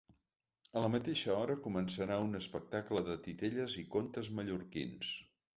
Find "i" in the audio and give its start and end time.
3.85-3.87